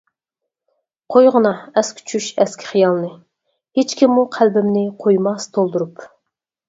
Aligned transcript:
قويغىنا، 1.15 1.51
ئەسكى 1.81 2.07
چۈش، 2.11 2.29
ئەسكى 2.45 2.69
خىيالنى، 2.71 3.13
ھېچكىممۇ 3.81 4.27
قەلبىمنى 4.39 4.85
قويماس 5.05 5.47
تولدۇرۇپ. 5.59 6.03